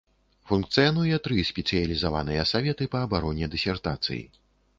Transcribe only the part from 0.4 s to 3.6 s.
Функцыянуе тры спецыялізаваныя саветы па абароне